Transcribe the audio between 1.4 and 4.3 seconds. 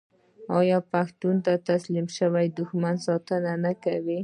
د تسلیم شوي دښمن ساتنه نه کوي؟